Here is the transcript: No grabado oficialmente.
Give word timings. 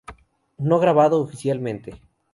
No 0.69 0.79
grabado 0.79 1.15
oficialmente. 1.21 1.89